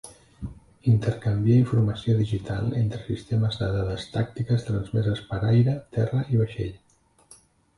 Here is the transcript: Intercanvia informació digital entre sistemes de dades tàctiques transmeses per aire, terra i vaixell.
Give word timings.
Intercanvia 0.91 1.57
informació 1.63 2.15
digital 2.21 2.73
entre 2.79 3.01
sistemes 3.09 3.59
de 3.61 3.69
dades 3.75 4.09
tàctiques 4.17 4.67
transmeses 4.71 5.23
per 5.29 5.43
aire, 5.51 5.77
terra 5.99 6.25
i 6.37 6.43
vaixell. 6.45 7.41